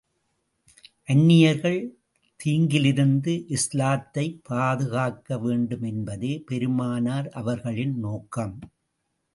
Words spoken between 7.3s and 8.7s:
அவர்களின் நோக்கம்.